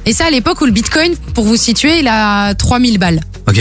Et 0.05 0.13
ça, 0.13 0.25
à 0.25 0.29
l'époque 0.31 0.61
où 0.61 0.65
le 0.65 0.71
bitcoin, 0.71 1.13
pour 1.35 1.43
vous 1.43 1.57
situer, 1.57 1.99
il 1.99 2.07
a 2.07 2.53
3000 2.55 2.97
balles. 2.97 3.19
Ok. 3.47 3.59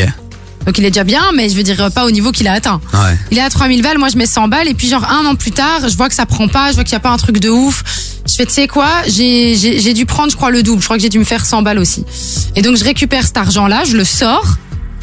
Donc 0.67 0.77
il 0.79 0.85
est 0.85 0.91
déjà 0.91 1.05
bien, 1.05 1.23
mais 1.35 1.49
je 1.49 1.57
veux 1.57 1.63
dire 1.63 1.91
pas 1.91 2.05
au 2.05 2.11
niveau 2.11 2.33
qu'il 2.33 2.47
a 2.47 2.53
atteint. 2.53 2.81
Ouais. 2.93 3.17
Il 3.31 3.39
est 3.39 3.43
à 3.43 3.49
3000 3.49 3.83
balles, 3.83 3.99
moi 3.99 4.09
je 4.13 4.19
mets 4.19 4.27
100 4.27 4.49
balles, 4.49 4.69
et 4.69 4.75
puis 4.75 4.89
genre 4.89 5.05
un 5.11 5.25
an 5.25 5.35
plus 5.35 5.53
tard, 5.53 5.89
je 5.89 5.97
vois 5.97 6.09
que 6.11 6.15
ça 6.15 6.27
prend 6.27 6.49
pas, 6.49 6.69
je 6.71 6.75
vois 6.75 6.85
qu'il 6.85 6.93
y 6.93 6.97
a 6.97 7.01
pas 7.01 7.09
un 7.11 7.17
truc 7.17 7.39
de 7.41 7.49
ouf. 7.49 7.83
Fais, 8.41 8.47
tu 8.47 8.55
sais 8.55 8.69
quoi, 8.69 8.89
j'ai 9.07 9.93
dû 9.93 10.07
prendre, 10.07 10.31
je 10.31 10.37
crois, 10.37 10.51
le 10.51 10.63
double. 10.63 10.81
Je 10.81 10.87
crois 10.87 10.97
que 10.97 11.03
j'ai 11.03 11.11
dû 11.11 11.19
me 11.19 11.25
faire 11.25 11.45
100 11.45 11.61
balles 11.61 11.79
aussi. 11.79 12.07
Et 12.57 12.63
donc 12.63 12.75
je 12.79 12.85
récupère 12.85 13.27
cet 13.27 13.37
argent-là, 13.37 13.85
je 13.85 13.99
le 13.99 14.05
sors. 14.05 14.57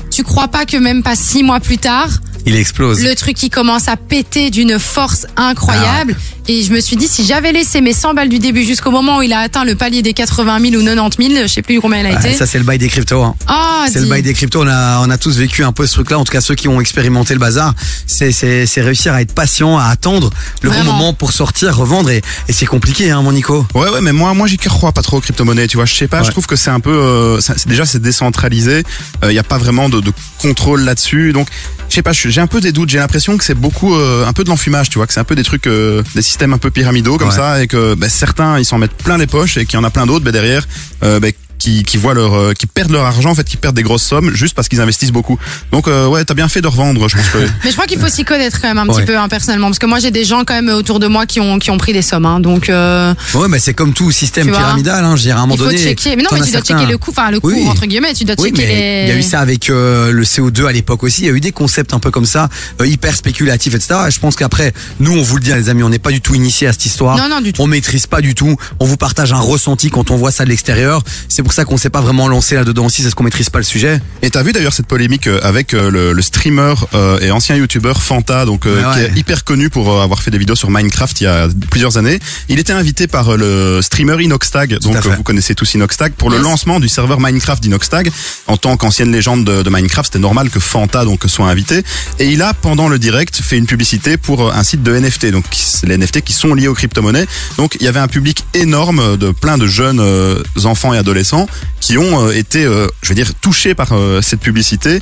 Tu 0.09 0.23
crois 0.23 0.47
pas 0.47 0.65
que 0.65 0.75
même 0.75 1.03
pas 1.03 1.15
six 1.15 1.43
mois 1.43 1.59
plus 1.59 1.77
tard, 1.77 2.09
Il 2.47 2.55
explose. 2.55 3.03
le 3.03 3.13
truc 3.13 3.35
qui 3.35 3.51
commence 3.51 3.89
à 3.89 3.95
péter 3.95 4.49
d'une 4.49 4.79
force 4.79 5.27
incroyable. 5.35 6.15
Ah 6.17 6.36
Et 6.49 6.63
je 6.63 6.71
me 6.71 6.79
suis 6.79 6.95
dit, 6.95 7.09
si 7.09 7.25
j'avais 7.25 7.51
laissé 7.51 7.81
mes 7.81 7.91
100 7.91 8.13
balles 8.13 8.29
du 8.29 8.39
début 8.39 8.63
jusqu'au 8.63 8.89
moment 8.89 9.17
où 9.17 9.21
il 9.21 9.33
a 9.33 9.39
atteint 9.39 9.65
le 9.65 9.75
palier 9.75 10.01
des 10.01 10.13
80 10.13 10.59
000 10.71 10.81
ou 10.81 10.85
90 10.85 11.27
000, 11.33 11.41
je 11.43 11.47
sais 11.47 11.61
plus 11.61 11.81
combien 11.81 11.99
il 11.99 12.05
a 12.05 12.09
Ouais, 12.11 12.15
été. 12.29 12.33
ça, 12.35 12.45
c'est 12.45 12.57
le 12.57 12.63
bail 12.63 12.77
des 12.77 12.87
cryptos. 12.87 13.21
Hein. 13.21 13.35
Ah, 13.47 13.85
C'est 13.91 13.99
le 13.99 14.05
bail 14.07 14.21
des 14.21 14.33
cryptos. 14.33 14.63
On 14.63 14.67
a, 14.67 15.01
on 15.05 15.09
a 15.09 15.17
tous 15.17 15.37
vécu 15.37 15.65
un 15.65 15.73
peu 15.73 15.85
ce 15.85 15.93
truc-là. 15.95 16.17
En 16.17 16.23
tout 16.23 16.31
cas, 16.31 16.39
ceux 16.39 16.55
qui 16.55 16.69
ont 16.69 16.79
expérimenté 16.79 17.33
le 17.33 17.41
bazar, 17.41 17.73
c'est, 18.05 18.31
réussir 18.77 19.13
à 19.13 19.21
être 19.21 19.33
patient, 19.33 19.77
à 19.77 19.87
attendre 19.87 20.29
le 20.61 20.69
Vraiment. 20.69 20.85
bon 20.85 20.97
moment 20.97 21.13
pour 21.13 21.33
sortir, 21.33 21.75
revendre. 21.75 22.09
Et, 22.11 22.21
et 22.47 22.53
c'est 22.53 22.65
compliqué, 22.65 23.11
hein, 23.11 23.21
mon 23.21 23.33
Nico. 23.33 23.65
Ouais, 23.75 23.89
ouais, 23.89 23.99
mais 23.99 24.13
moi, 24.13 24.33
moi, 24.33 24.47
j'y 24.47 24.55
crois 24.57 24.93
pas 24.93 25.01
trop 25.01 25.17
aux 25.17 25.21
crypto-monnaies, 25.21 25.67
tu 25.67 25.75
vois. 25.75 25.85
Je 25.85 25.95
sais 25.95 26.07
pas, 26.07 26.19
Ouais. 26.21 26.25
je 26.27 26.31
trouve 26.31 26.47
que 26.47 26.55
c'est 26.55 26.69
un 26.71 26.79
peu, 26.79 26.91
euh, 26.91 27.41
ça- 27.41 27.55
déjà, 27.65 27.85
c'est 27.85 28.01
décentralisé. 28.01 28.83
Il 29.23 29.33
y 29.33 29.39
a 29.39 29.43
pas 29.43 29.57
vraiment 29.57 29.89
de, 29.89 29.99
de 29.99 30.13
contrôle 30.37 30.81
là-dessus. 30.83 31.33
Donc, 31.33 31.49
je 31.89 31.95
sais 31.95 32.01
pas, 32.01 32.13
j'ai 32.13 32.39
un 32.39 32.47
peu 32.47 32.61
des 32.61 32.71
doutes. 32.71 32.89
J'ai 32.89 32.99
l'impression 32.99 33.37
que 33.37 33.43
c'est 33.43 33.53
beaucoup, 33.53 33.95
euh, 33.95 34.25
un 34.25 34.31
peu 34.31 34.45
de 34.45 34.49
l'enfumage, 34.49 34.89
tu 34.89 34.97
vois, 34.97 35.07
que 35.07 35.13
c'est 35.13 35.19
un 35.19 35.23
peu 35.25 35.35
des 35.35 35.43
trucs, 35.43 35.67
euh, 35.67 36.03
des 36.15 36.21
systèmes 36.21 36.36
un 36.45 36.57
peu 36.57 36.71
pyramidaux 36.71 37.17
comme 37.17 37.29
Ouais. 37.29 37.33
ça, 37.35 37.61
et 37.63 37.67
que 37.67 37.93
bah, 37.95 38.09
certains, 38.09 38.57
ils 38.59 38.65
s'en 38.65 38.77
mettent 38.77 38.95
plein 38.97 39.17
les 39.17 39.27
poches, 39.27 39.57
et 39.57 39.65
qu'il 39.65 39.75
y 39.75 39.77
en 39.77 39.83
a 39.83 39.89
plein 39.89 40.05
d'autres, 40.05 40.23
bah, 40.25 40.31
derrière, 40.31 40.67
euh, 41.03 41.19
bah, 41.19 41.27
qui, 41.67 41.83
qui 41.83 41.97
voient 41.97 42.13
leur, 42.13 42.33
euh, 42.33 42.53
qui 42.53 42.65
perdent 42.65 42.91
leur 42.91 43.03
argent, 43.05 43.29
en 43.31 43.35
fait, 43.35 43.43
qui 43.43 43.57
perdent 43.57 43.75
des 43.75 43.83
grosses 43.83 44.03
sommes 44.03 44.33
juste 44.33 44.55
parce 44.55 44.69
qu'ils 44.69 44.79
investissent 44.79 45.11
beaucoup. 45.11 45.37
Donc, 45.73 45.87
euh, 45.89 46.07
ouais, 46.07 46.23
t'as 46.23 46.33
bien 46.33 46.47
fait 46.47 46.61
de 46.61 46.67
revendre, 46.67 47.09
je 47.09 47.17
pense 47.17 47.27
que. 47.27 47.37
Mais 47.65 47.69
je 47.69 47.73
crois 47.73 47.85
qu'il 47.87 47.99
faut 47.99 48.07
s'y 48.07 48.23
connaître 48.23 48.61
quand 48.61 48.69
même 48.69 48.77
un 48.77 48.87
Ouais. 48.87 49.01
petit 49.01 49.05
peu 49.05 49.17
hein, 49.17 49.27
personnellement, 49.27 49.67
parce 49.67 49.79
que 49.79 49.85
moi 49.85 49.99
j'ai 49.99 50.11
des 50.11 50.23
gens 50.23 50.45
quand 50.45 50.53
même 50.53 50.69
autour 50.69 50.99
de 50.99 51.07
moi 51.07 51.25
qui 51.25 51.41
ont 51.41 51.59
qui 51.59 51.69
ont 51.71 51.77
pris 51.77 51.91
des 51.91 52.01
sommes, 52.01 52.25
hein, 52.25 52.39
donc 52.39 52.69
euh, 52.69 53.13
Ouais, 53.33 53.47
mais 53.49 53.59
c'est 53.59 53.73
comme 53.73 53.91
tout 53.93 54.11
système 54.11 54.47
pyramidal. 54.47 55.03
Hein, 55.03 55.15
je 55.17 55.23
dirais, 55.23 55.33
à 55.37 55.39
un 55.39 55.41
moment 55.41 55.55
il 55.55 55.57
faut 55.57 55.65
donné. 55.65 55.77
checker. 55.77 56.15
Mais 56.15 56.23
non, 56.23 56.29
mais 56.31 56.37
tu 56.39 56.51
dois 56.51 56.61
certains- 56.61 56.77
checker 56.79 56.89
le 56.91 56.97
coût, 56.97 57.11
enfin 57.11 57.31
le 57.31 57.39
coût 57.41 57.49
Oui. 57.51 57.67
entre 57.67 57.85
guillemets, 57.85 58.13
tu 58.13 58.23
dois 58.23 58.35
Oui, 58.39 58.49
checker 58.49 58.61
mais 58.65 58.67
les. 58.67 59.03
il 59.03 59.09
y 59.09 59.11
a 59.11 59.19
eu 59.19 59.23
ça 59.23 59.41
avec 59.41 59.69
euh, 59.69 60.11
le 60.11 60.23
CO2 60.23 60.67
à 60.67 60.71
l'époque 60.71 61.03
aussi. 61.03 61.23
Il 61.23 61.27
y 61.27 61.29
a 61.29 61.33
eu 61.33 61.41
des 61.41 61.51
concepts 61.51 61.93
un 61.93 61.99
peu 61.99 62.11
comme 62.11 62.25
ça, 62.25 62.47
euh, 62.81 62.87
hyper 62.87 63.13
spéculatifs, 63.15 63.75
etc. 63.75 63.95
Et 64.07 64.11
je 64.11 64.19
pense 64.21 64.35
qu'après, 64.37 64.71
nous, 65.01 65.11
on 65.11 65.21
vous 65.21 65.35
le 65.35 65.41
dit, 65.43 65.51
les 65.53 65.67
amis, 65.67 65.83
on 65.83 65.89
n'est 65.89 65.99
pas 65.99 66.11
du 66.11 66.21
tout 66.21 66.33
initié 66.33 66.67
à 66.67 66.71
cette 66.71 66.85
histoire. 66.85 67.17
Non, 67.17 67.27
non, 67.29 67.41
du 67.41 67.51
tout. 67.51 67.61
On 67.61 67.67
maîtrise 67.67 68.07
pas 68.07 68.21
du 68.21 68.35
tout. 68.35 68.55
On 68.79 68.85
vous 68.85 68.97
partage 68.97 69.33
un 69.33 69.39
ressenti 69.39 69.89
quand 69.89 70.11
on 70.11 70.15
voit 70.15 70.31
ça 70.31 70.45
de 70.45 70.49
l'extérieur. 70.49 71.03
C'est 71.27 71.43
pour 71.43 71.51
ça 71.53 71.56
qu'on 71.65 71.77
s'est 71.77 71.89
pas 71.89 72.01
vraiment 72.01 72.27
lancé 72.27 72.55
là-dedans 72.55 72.85
aussi, 72.85 72.97
c'est 72.97 73.03
parce 73.03 73.15
qu'on 73.15 73.23
maîtrise 73.23 73.49
pas 73.49 73.59
le 73.59 73.63
sujet. 73.63 73.99
Et 74.21 74.29
t'as 74.29 74.43
vu 74.43 74.51
d'ailleurs 74.51 74.73
cette 74.73 74.87
polémique 74.87 75.27
euh, 75.27 75.39
avec 75.43 75.73
euh, 75.73 75.89
le, 75.89 76.13
le 76.13 76.21
streamer 76.21 76.73
euh, 76.93 77.19
et 77.19 77.31
ancien 77.31 77.55
youtubeur 77.55 78.01
Fanta, 78.01 78.45
donc 78.45 78.65
euh, 78.65 78.77
Ouais, 78.77 78.93
qui 78.93 78.99
est 79.01 79.19
hyper 79.19 79.43
connu 79.43 79.69
pour 79.69 79.91
euh, 79.91 80.03
avoir 80.03 80.21
fait 80.21 80.31
des 80.31 80.37
vidéos 80.37 80.55
sur 80.55 80.69
Minecraft 80.69 81.21
il 81.21 81.23
y 81.23 81.27
a 81.27 81.47
plusieurs 81.69 81.97
années. 81.97 82.19
Il 82.49 82.59
était 82.59 82.73
invité 82.73 83.07
par 83.07 83.37
le 83.37 83.81
streamer 83.81 84.21
Inoxtag, 84.23 84.79
donc 84.79 84.97
vous 85.05 85.23
connaissez 85.23 85.55
tous 85.55 85.73
Inoxtag, 85.73 86.13
pour 86.13 86.29
le 86.29 86.37
lancement 86.37 86.79
du 86.79 86.87
serveur 86.89 87.19
Minecraft 87.19 87.61
d'Inoxtag. 87.61 88.11
En 88.47 88.57
tant 88.57 88.77
qu'ancienne 88.77 89.11
légende 89.11 89.45
de, 89.45 89.63
de 89.63 89.69
Minecraft, 89.69 90.07
c'était 90.07 90.19
normal 90.19 90.49
que 90.49 90.59
Fanta 90.59 91.05
donc 91.05 91.23
soit 91.27 91.49
invité. 91.49 91.83
Et 92.19 92.27
il 92.27 92.41
a 92.41 92.53
pendant 92.53 92.87
le 92.87 92.99
direct 92.99 93.35
fait 93.41 93.57
une 93.57 93.65
publicité 93.65 94.17
pour 94.17 94.53
un 94.53 94.63
site 94.63 94.83
de 94.83 94.97
NFT, 94.97 95.27
donc 95.31 95.45
les 95.83 95.97
NFT 95.97 96.21
qui 96.21 96.33
sont 96.33 96.53
liés 96.53 96.67
aux 96.67 96.73
crypto-monnaies. 96.73 97.25
Donc 97.57 97.77
il 97.79 97.85
y 97.85 97.87
avait 97.87 97.99
un 97.99 98.07
public 98.07 98.45
énorme 98.53 99.17
de 99.17 99.31
plein 99.31 99.57
de 99.57 99.67
jeunes 99.67 99.99
euh, 99.99 100.43
enfants 100.65 100.93
et 100.93 100.97
adolescents 100.97 101.46
qui 101.79 101.97
ont 101.97 102.27
euh, 102.27 102.31
été, 102.31 102.65
euh, 102.65 102.87
je 103.01 103.09
veux 103.09 103.15
dire, 103.15 103.33
touchés 103.39 103.75
par 103.75 103.93
euh, 103.93 104.21
cette 104.21 104.39
publicité 104.41 104.99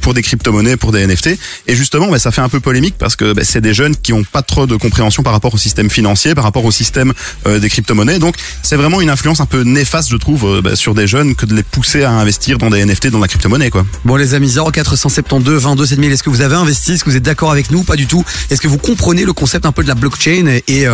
pour 0.00 0.14
des 0.14 0.22
crypto-monnaies, 0.22 0.76
pour 0.76 0.92
des 0.92 1.04
NFT. 1.04 1.36
Et 1.66 1.74
justement, 1.74 2.08
bah, 2.08 2.18
ça 2.18 2.30
fait 2.30 2.40
un 2.40 2.48
peu 2.48 2.60
polémique 2.60 2.94
parce 2.96 3.16
que 3.16 3.32
bah, 3.32 3.42
c'est 3.44 3.60
des 3.60 3.74
jeunes 3.74 3.96
qui 3.96 4.12
ont 4.12 4.22
pas 4.22 4.42
trop 4.42 4.66
de 4.66 4.76
compréhension 4.76 5.22
par 5.22 5.32
rapport 5.32 5.52
au 5.52 5.58
système 5.58 5.90
financier, 5.90 6.34
par 6.34 6.44
rapport 6.44 6.64
au 6.64 6.70
système 6.70 7.12
des 7.46 7.68
crypto-monnaies. 7.68 8.18
Donc 8.20 8.36
c'est 8.62 8.76
vraiment 8.76 9.00
une 9.00 9.10
influence 9.10 9.40
un 9.40 9.46
peu 9.46 9.62
néfaste, 9.62 10.10
je 10.10 10.16
trouve, 10.16 10.60
bah, 10.62 10.76
sur 10.76 10.94
des 10.94 11.06
jeunes 11.06 11.34
que 11.34 11.44
de 11.44 11.54
les 11.54 11.62
pousser 11.64 12.04
à 12.04 12.12
investir 12.12 12.58
dans 12.58 12.70
des 12.70 12.84
NFT, 12.84 13.08
dans 13.08 13.18
la 13.18 13.28
crypto-monnaie, 13.28 13.70
quoi. 13.70 13.84
Bon, 14.04 14.16
les 14.16 14.34
amis, 14.34 14.54
0472 14.72 15.64
22 15.64 15.86
7000, 15.86 16.12
est-ce 16.12 16.22
que 16.22 16.30
vous 16.30 16.40
avez 16.40 16.54
investi? 16.54 16.92
Est-ce 16.92 17.04
que 17.04 17.10
vous 17.10 17.16
êtes 17.16 17.22
d'accord 17.22 17.50
avec 17.50 17.70
nous? 17.70 17.82
Pas 17.82 17.96
du 17.96 18.06
tout. 18.06 18.24
Est-ce 18.50 18.60
que 18.60 18.68
vous 18.68 18.78
comprenez 18.78 19.24
le 19.24 19.32
concept 19.32 19.66
un 19.66 19.72
peu 19.72 19.82
de 19.82 19.88
la 19.88 19.94
blockchain 19.94 20.46
et, 20.46 20.86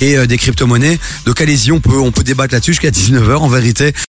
et, 0.00 0.26
des 0.26 0.38
crypto-monnaies? 0.38 0.98
Donc 1.26 1.40
allez-y, 1.40 1.72
on 1.72 1.80
peut, 1.80 1.98
on 1.98 2.12
peut 2.12 2.22
débattre 2.22 2.54
là-dessus 2.54 2.72
jusqu'à 2.72 2.90
19h 2.90 3.36
en 3.36 3.48
vérité. 3.48 3.92